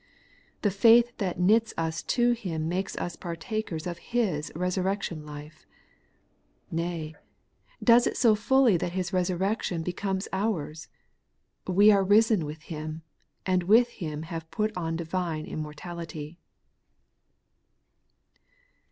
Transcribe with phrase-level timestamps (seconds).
[0.63, 5.67] The faith that knits us to Him makes us partakers of His resurrection life;
[6.71, 7.13] nay,
[7.83, 10.87] does it so fully that His resurrection becomes ours:
[11.67, 13.03] we are risen with Him,
[13.45, 16.39] and with Him have put on a divine immortality.